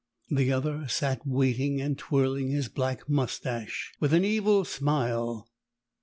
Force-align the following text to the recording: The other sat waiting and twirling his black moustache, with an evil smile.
The 0.31 0.51
other 0.51 0.87
sat 0.87 1.27
waiting 1.27 1.79
and 1.79 1.95
twirling 1.95 2.49
his 2.49 2.69
black 2.69 3.07
moustache, 3.07 3.91
with 3.99 4.13
an 4.13 4.25
evil 4.25 4.65
smile. 4.65 5.47